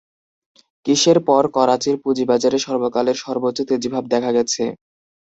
কিসের 0.85 1.17
পর 1.27 1.43
করাচির 1.55 1.95
পুঁজিবাজারে 2.03 2.57
সর্বকালের 2.59 3.17
সর্বোচ্চ 3.23 3.59
তেজিভাব 3.69 4.03
দেখা 4.13 4.31
গেছে? 4.37 4.63